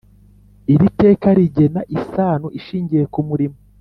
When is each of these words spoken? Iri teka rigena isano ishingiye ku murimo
Iri 0.73 0.87
teka 1.01 1.27
rigena 1.37 1.81
isano 1.97 2.47
ishingiye 2.59 3.03
ku 3.13 3.19
murimo 3.27 3.57